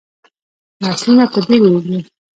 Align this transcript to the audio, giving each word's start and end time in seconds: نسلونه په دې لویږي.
نسلونه 0.83 1.25
په 1.33 1.39
دې 1.47 1.57
لویږي. 1.63 1.99